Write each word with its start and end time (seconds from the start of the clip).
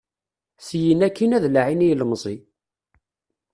Syin 0.65 0.99
akkin 1.07 1.35
ad 1.37 1.45
laɛin 1.53 1.83
i 1.85 1.87
yilemẓi. 1.87 2.37